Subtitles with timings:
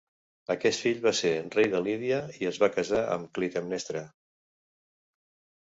[0.53, 4.05] Aquest fill va ser rei de Lídia i es va casar amb Clitemnestra.